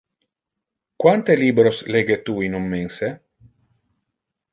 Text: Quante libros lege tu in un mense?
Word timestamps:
Quante 1.03 1.35
libros 1.43 1.81
lege 1.97 2.17
tu 2.29 2.35
in 2.47 2.57
un 2.61 2.65
mense? 2.73 3.11